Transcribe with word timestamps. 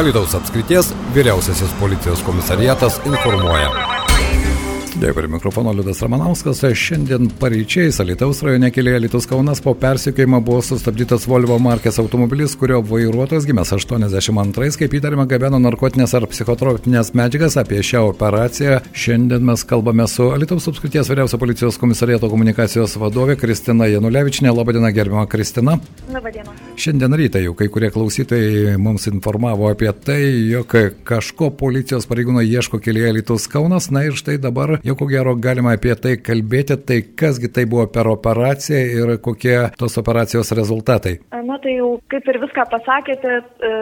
Alitaus 0.00 0.34
apskrities 0.34 0.94
vyriausiasis 1.14 1.72
policijos 1.80 2.22
komisariatas 2.22 3.00
informuoja. 3.04 3.99
Dėkui, 5.00 5.16
prie 5.16 5.28
mikrofono 5.32 5.72
Liudas 5.72 6.02
Ramanauskas. 6.04 6.58
Šiandien 6.76 7.30
paryčiais 7.40 7.96
Alitaus 8.02 8.42
rajone 8.44 8.68
kelyje 8.68 8.98
Litus 9.00 9.24
Kaunas 9.24 9.62
po 9.64 9.72
persikėjimo 9.72 10.42
buvo 10.44 10.58
sustabdytas 10.60 11.22
Volvo 11.30 11.56
markės 11.56 11.96
automobilis, 12.02 12.52
kurio 12.60 12.82
vairuotojas 12.84 13.46
gimęs 13.48 13.72
82, 13.72 14.76
kaip 14.82 14.96
įtarima, 14.98 15.24
gabeno 15.30 15.56
narkotinės 15.64 16.12
ar 16.18 16.26
psichotropinės 16.28 17.14
medžiagas. 17.16 17.56
Apie 17.62 17.78
šią 17.80 18.02
operaciją 18.10 18.82
šiandien 18.92 19.46
mes 19.48 19.64
kalbame 19.70 20.04
su 20.04 20.26
Alitaus 20.34 20.68
apskrities 20.68 21.08
vyriausio 21.08 21.40
policijos 21.40 21.80
komisariato 21.80 22.28
komunikacijos 22.28 22.98
vadovė 23.00 23.38
Kristina 23.40 23.88
Janulevičinė. 23.88 24.52
Labadiena, 24.52 24.92
gerbima 24.92 25.24
Kristina. 25.32 25.78
Labadiena. 26.12 26.52
Šiandien 26.76 27.16
ryte 27.16 27.40
jau 27.40 27.56
kai 27.56 27.70
kurie 27.72 27.88
klausytojai 27.96 28.76
mums 28.76 29.08
informavo 29.08 29.72
apie 29.72 29.88
tai, 29.96 30.20
jog 30.52 30.76
kažko 31.08 31.48
policijos 31.56 32.04
pareigūnai 32.12 32.44
ieško 32.44 32.84
kelyje 32.84 33.16
Litus 33.16 33.48
Kaunas. 33.48 33.88
Na 33.88 34.04
ir 34.04 34.20
štai 34.20 34.36
dabar 34.36 34.76
jau 34.90 34.98
ko 34.98 35.08
gero 35.10 35.34
galima 35.38 35.74
apie 35.76 35.94
tai 35.96 36.16
kalbėti, 36.20 36.76
tai 36.86 37.00
kasgi 37.22 37.50
tai 37.54 37.66
buvo 37.70 37.86
per 37.94 38.10
operaciją 38.10 38.80
ir 39.00 39.16
kokie 39.22 39.56
tos 39.78 39.98
operacijos 40.00 40.52
rezultatai. 40.58 41.18
Na 41.50 41.58
tai 41.62 41.76
jau 41.78 41.94
kaip 42.12 42.26
ir 42.30 42.40
viską 42.42 42.66
pasakėte, 42.72 43.38
e, 43.70 43.72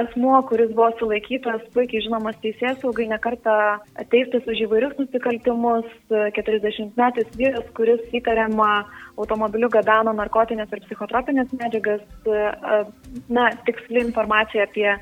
asmuo, 0.00 0.36
kuris 0.48 0.72
buvo 0.76 0.90
sulaikytas, 0.98 1.62
puikiai 1.74 2.04
žinomas 2.04 2.38
teisės 2.44 2.78
saugai, 2.82 3.08
nekarta 3.10 3.54
teistas 4.12 4.46
už 4.50 4.64
įvairius 4.66 4.96
nusikaltimus, 5.00 5.88
40 6.10 6.92
metais 7.00 7.32
vyras, 7.38 7.66
kuris 7.78 8.02
įtariama 8.16 8.70
automobiliu 9.16 9.70
gabeno 9.72 10.14
narkotinės 10.16 10.70
ir 10.72 10.84
psichotropinės 10.86 11.50
medžiagas. 11.58 12.06
E, 12.26 12.46
na, 13.28 13.50
tiksli 13.66 14.04
informacija 14.06 14.68
apie 14.68 14.94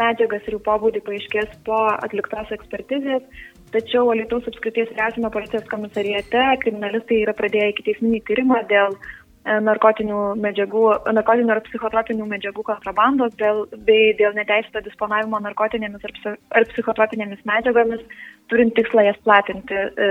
medžiagas 0.00 0.46
ir 0.46 0.56
jų 0.56 0.62
pobūdį 0.66 1.02
paaiškės 1.06 1.60
po 1.66 1.78
atliktos 1.96 2.52
ekspertizės. 2.56 3.24
Tačiau 3.74 4.10
Alitaus 4.12 4.46
apskrities 4.50 4.90
vyriausiame 4.92 5.30
policijos 5.34 5.66
komisarijate 5.70 6.42
kriminalistai 6.62 7.22
yra 7.24 7.34
pradėję 7.40 7.72
iki 7.72 7.86
teisminį 7.88 8.20
tyrimą 8.28 8.60
dėl 8.70 8.94
narkotinių 9.46 10.20
medžiagų, 10.42 10.82
narkotinių 11.14 11.52
ar 11.54 11.60
psichotropinių 11.68 12.26
medžiagų 12.32 12.64
kontrabandos 12.66 13.34
dėl, 13.38 13.64
bei 13.86 14.10
dėl 14.18 14.34
neteisėto 14.34 14.82
disponavimo 14.82 15.38
narkotinėmis 15.44 16.02
ar, 16.08 16.14
ar 16.58 16.66
psichotropinėmis 16.72 17.44
medžiagomis, 17.46 18.02
turint 18.50 18.74
tikslą 18.74 19.06
jas 19.06 19.20
platinti. 19.26 19.76
E, 19.76 20.08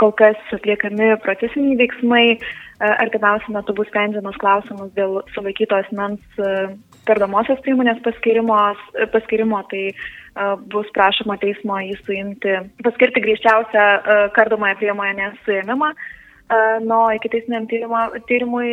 kol 0.00 0.12
kas 0.20 0.36
atliekami 0.52 1.14
procesiniai 1.24 1.78
veiksmai, 1.80 2.26
e, 2.36 2.38
artimiausiu 2.90 3.56
metu 3.56 3.76
bus 3.78 3.88
sprendžiamas 3.88 4.36
klausimas 4.42 4.92
dėl 4.98 5.22
sulaikyto 5.32 5.80
asmens 5.80 6.44
kardomosios 7.08 7.62
priemonės 7.64 8.02
paskirimo, 8.04 8.60
paskirimo 9.14 9.62
tai 9.72 9.88
bus 10.68 10.88
prašoma 10.92 11.38
teismo 11.40 11.78
jį 11.80 11.96
suimti, 12.02 12.58
paskirti 12.84 13.22
griežčiausią 13.24 13.84
kardomąją 14.36 14.76
priemonę 14.82 15.32
suėmimą 15.46 15.94
Nu, 16.86 16.98
iki 17.10 17.28
teisiniam 17.32 17.64
tyrimui 18.28 18.68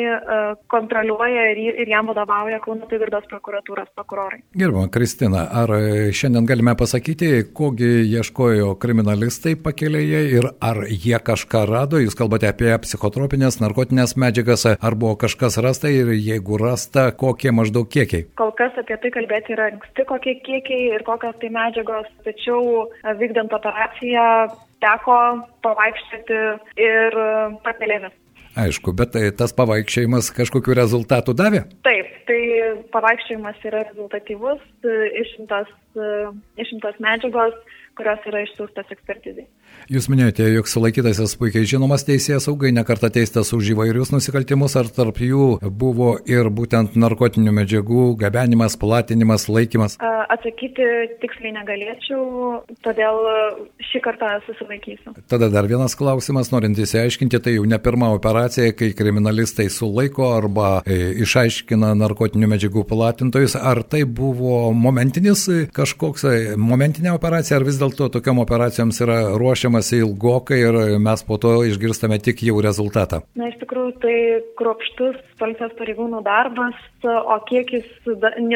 kontroliuoja 0.70 1.46
ir, 1.54 1.62
ir 1.82 1.90
jam 1.90 2.06
vadovauja 2.12 2.60
Kauno 2.62 2.86
apygardos 2.86 3.26
prokuratūros 3.32 3.90
prokurorai. 3.98 4.44
Gerbama 4.58 4.92
Kristina, 4.94 5.48
ar 5.62 5.74
šiandien 6.14 6.46
galime 6.46 6.76
pasakyti, 6.78 7.32
kogi 7.58 7.90
ieškojo 8.14 8.76
kriminalistai 8.82 9.56
pakelėje 9.66 10.22
ir 10.36 10.50
ar 10.62 10.84
jie 10.92 11.18
kažką 11.18 11.64
rado? 11.70 12.02
Jūs 12.04 12.18
kalbate 12.20 12.52
apie 12.52 12.70
psichotropinės, 12.86 13.58
narkotinės 13.64 14.14
medžiagas, 14.22 14.68
ar 14.76 14.98
buvo 15.00 15.16
kažkas 15.26 15.58
rasta 15.66 15.90
ir 15.90 16.14
jeigu 16.14 16.60
rasta, 16.62 17.10
kokie 17.18 17.56
maždaug 17.56 17.90
kiekiai? 17.90 18.28
Kol 18.38 18.54
kas 18.60 18.78
apie 18.78 19.00
tai 19.02 19.14
kalbėti 19.18 19.58
yra 19.58 19.72
anksti, 19.72 20.06
kokie 20.14 20.38
kiekiai 20.46 20.94
ir 20.94 21.08
kokios 21.10 21.42
tai 21.42 21.50
medžiagos, 21.58 22.12
tačiau 22.28 22.86
vykdant 23.18 23.58
operaciją 23.58 24.28
teko 24.84 25.20
pavaikščioti 25.66 26.42
ir 26.84 27.18
pakelėmis. 27.66 28.20
Aišku, 28.54 28.94
bet 28.94 29.16
tai 29.16 29.32
tas 29.34 29.54
pavaikščiojimas 29.58 30.30
kažkokiu 30.38 30.76
rezultatu 30.78 31.34
davė? 31.34 31.64
Taip, 31.88 32.10
tai 32.28 32.42
pavaikščiojimas 32.94 33.64
yra 33.66 33.82
rezultatyvus, 33.88 34.62
išimtas, 35.24 35.72
išimtas 36.60 37.00
medžiagos, 37.04 37.56
kurios 37.98 38.26
yra 38.30 38.42
išsiųstas 38.46 38.90
ekspertizai. 38.94 39.46
Jūs 39.92 40.08
minėjote, 40.08 40.46
jog 40.54 40.70
sulaikytasis 40.70 41.36
puikiai 41.38 41.68
žinomas 41.68 42.06
teisėjas 42.08 42.48
saugai, 42.48 42.72
nekarta 42.76 43.10
teistas 43.14 43.52
už 43.56 43.74
įvairius 43.74 44.14
nusikaltimus, 44.14 44.78
ar 44.80 44.88
tarp 44.94 45.20
jų 45.20 45.58
buvo 45.68 46.14
ir 46.30 46.48
būtent 46.54 46.96
narkotinių 47.00 47.52
medžiagų 47.60 48.06
gabenimas, 48.22 48.78
platinimas, 48.80 49.50
laikymas? 49.52 49.98
Atsakyti 50.34 50.86
tiksliai 51.22 51.52
negalėčiau, 51.58 52.24
todėl 52.86 53.20
šį 53.90 54.02
kartą 54.06 54.32
susilaikysiu. 54.48 55.14
Tada 55.30 55.50
dar 55.52 55.68
vienas 55.70 55.98
klausimas, 56.00 56.50
norint 56.54 56.80
įsiaiškinti, 56.80 57.42
tai 57.44 57.58
jau 57.58 57.68
ne 57.70 57.78
pirma 57.84 58.14
operacija, 58.16 58.72
kai 58.78 58.94
kriminalistai 58.98 59.68
sulaiko 59.74 60.32
arba 60.38 60.70
e, 60.88 61.12
išaiškina 61.26 61.92
narkotinių 62.00 62.50
medžiagų 62.56 62.86
platintojus, 62.90 63.58
ar 63.60 63.84
tai 63.84 64.06
buvo 64.08 64.72
momentinis 64.72 65.50
kažkoks, 65.84 66.26
e, 66.28 66.56
momentinė 66.60 67.14
operacija, 67.14 67.60
ar 67.60 67.68
vis 67.68 67.80
dėlto 67.82 68.10
tokiam 68.14 68.42
operacijoms 68.44 69.02
yra 69.06 69.20
ruošiamasi 69.40 70.02
ilgokai 70.02 70.60
ir 70.64 70.80
mes 71.04 71.24
po 71.28 71.38
to 71.42 71.60
išgirstame 71.68 72.20
tik 72.24 72.44
jau 72.48 72.58
rezultatą? 72.64 73.24
Na, 73.40 73.52
iš 73.52 73.60
tikrųjų, 73.62 73.94
tai 74.04 74.18
kruopštus 74.60 75.22
policijos 75.42 75.76
pareigūnų 75.80 76.24
darbas, 76.26 76.80
o 77.04 77.40
kiek 77.50 77.76
jis 77.78 77.88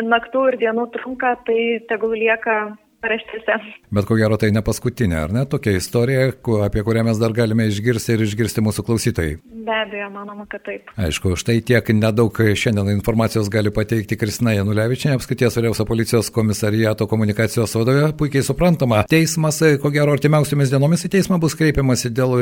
naktų 0.07 0.49
ir 0.53 0.59
dienų 0.65 0.89
trunka, 0.95 1.35
tai 1.47 1.59
tegul 1.89 2.15
lieka 2.17 2.57
paraštėse. 3.03 3.59
Bet 3.93 4.07
ko 4.09 4.17
gero 4.19 4.39
tai 4.41 4.51
ne 4.55 4.63
paskutinė, 4.65 5.19
ar 5.27 5.35
ne? 5.35 5.45
Tokia 5.49 5.75
istorija, 5.77 6.31
apie 6.65 6.83
kurią 6.85 7.05
mes 7.09 7.21
dar 7.21 7.35
galime 7.35 7.67
išgirsti 7.71 8.15
ir 8.15 8.25
išgirsti 8.27 8.63
mūsų 8.65 8.85
klausytojai. 8.87 9.37
Be 9.67 9.73
abejo, 9.75 10.09
manoma, 10.09 10.45
kad 10.47 10.61
taip. 10.63 10.87
Aišku, 10.95 11.33
štai 11.35 11.57
tiek 11.67 11.89
nedaug 11.91 12.37
šiandien 12.55 12.87
informacijos 12.93 13.49
gali 13.51 13.67
pateikti 13.75 14.15
Kristina 14.15 14.53
Janulevičinė, 14.55 15.17
apskaities 15.17 15.57
vyriausio 15.59 15.83
policijos 15.89 16.29
komisariato 16.31 17.03
komunikacijos 17.11 17.75
vadovė. 17.75 18.13
Puikiai 18.15 18.45
suprantama, 18.47 19.01
teismas, 19.11 19.59
ko 19.83 19.91
gero, 19.91 20.15
artimiausiamis 20.15 20.71
dienomis 20.71 21.03
į 21.03 21.11
teismą 21.17 21.41
bus 21.43 21.57
kreipiamasi 21.59 22.13
dėl 22.15 22.37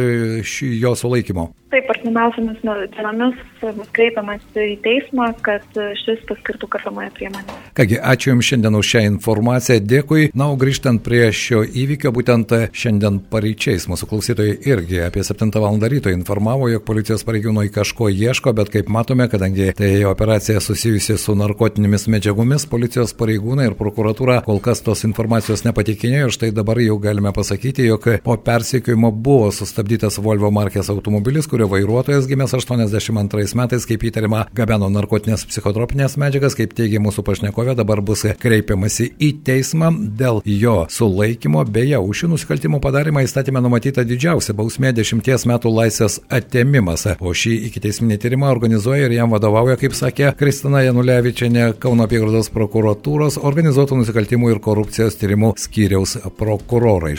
jo 0.84 0.92
sulaikymo. 1.02 1.48
Taip, 1.74 1.90
artimiausiamis 1.96 2.62
dienomis 2.94 3.42
bus 3.80 3.90
kreipiamasi 3.98 4.68
į 4.76 4.78
teismą, 4.86 5.32
kad 5.48 5.82
šis 6.04 6.22
paskirtų 6.30 6.70
kardomąją 6.78 7.10
priemonę. 7.18 7.58
Kągi, 7.76 7.98
ačiū 7.98 8.36
Jums 8.36 8.52
šiandien 8.52 8.78
už 8.78 8.92
šią 8.94 9.04
informaciją. 9.16 9.80
Dėkui. 9.82 10.30
Na, 10.38 10.52
o 10.54 10.60
grįžtant 10.62 11.02
prie 11.02 11.26
šio 11.34 11.64
įvykio, 11.66 12.14
būtent 12.14 12.54
šiandien 12.70 13.18
pareičiais 13.34 13.90
mūsų 13.90 14.12
klausytojai 14.14 14.60
irgi 14.70 15.02
apie 15.08 15.26
7 15.26 15.50
val. 15.58 15.82
ryto 15.90 16.14
informavo, 16.14 16.70
jog 16.70 16.86
policijos 16.86 17.15
pareigūnai 17.24 17.70
kažko 17.72 18.10
ieško, 18.12 18.52
bet 18.58 18.72
kaip 18.74 18.90
matome, 18.92 19.30
kadangi 19.32 19.70
tai 19.78 19.90
operacija 20.10 20.60
susijusi 20.60 21.16
su 21.22 21.36
narkotinėmis 21.40 22.10
medžiagomis, 22.12 22.68
policijos 22.68 23.16
pareigūnai 23.16 23.70
ir 23.70 23.78
prokuratūra 23.80 24.42
kol 24.46 24.60
kas 24.64 24.84
tos 24.84 25.06
informacijos 25.08 25.64
nepatikinėjo 25.64 26.28
ir 26.28 26.36
štai 26.36 26.52
dabar 26.56 26.82
jau 26.84 26.98
galime 27.00 27.32
pasakyti, 27.36 27.86
jog 27.88 28.10
po 28.26 28.36
persekiojimo 28.42 29.12
buvo 29.14 29.52
sustabdytas 29.56 30.20
Volvo 30.26 30.50
markės 30.52 30.90
automobilis, 30.92 31.48
kurio 31.48 31.70
vairuotojas 31.72 32.28
gimęs 32.28 32.58
82 32.58 33.56
metais, 33.60 33.88
kaip 33.88 34.04
įtariama, 34.10 34.46
gabeno 34.58 34.90
narkotinės 34.92 35.46
psichotropinės 35.50 36.18
medžiagas, 36.22 36.58
kaip 36.58 36.74
teigia 36.78 37.00
mūsų 37.04 37.24
pašnekovė, 37.28 37.78
dabar 37.78 38.02
bus 38.06 38.26
kreipiamasi 38.42 39.12
į 39.22 39.32
teismą 39.46 39.92
dėl 40.20 40.42
jo 40.46 40.78
sulaikymo. 40.92 41.64
Beje, 41.70 42.00
už 42.00 42.24
šį 42.24 42.32
nusikaltimų 42.34 42.82
padarymą 42.84 43.26
įstatymė 43.26 43.62
numatyta 43.66 44.06
didžiausia 44.08 44.56
bausmė 44.58 44.94
10 44.96 45.50
metų 45.52 45.72
laisvės 45.74 46.20
atėmimas. 46.34 47.05
O 47.20 47.34
šį 47.36 47.54
iki 47.70 47.82
teisminį 47.84 48.18
tyrimą 48.22 48.50
organizuoja 48.54 49.08
ir 49.08 49.16
jam 49.18 49.34
vadovauja, 49.34 49.78
kaip 49.82 49.96
sakė 49.98 50.32
Kristina 50.40 50.82
Janulevičiane, 50.86 51.72
Kauno 51.82 52.08
apygardos 52.08 52.52
prokuratūros 52.54 53.40
organizuotų 53.42 54.02
nusikaltimų 54.02 54.56
ir 54.56 54.62
korupcijos 54.64 55.20
tyrimų 55.22 55.54
skyriaus 55.62 56.18
prokurorai. 56.40 57.16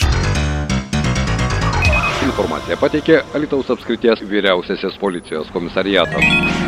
Informaciją 2.27 2.81
pateikė 2.83 3.21
Alitaus 3.39 3.71
apskrities 3.71 4.25
vyriausiasis 4.27 4.99
policijos 5.03 5.53
komisariatas. 5.55 6.66